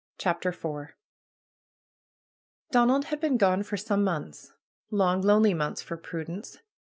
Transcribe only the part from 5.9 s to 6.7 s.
Prudence.